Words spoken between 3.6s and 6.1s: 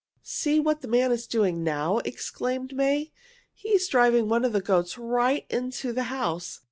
is driving one of the goats right into the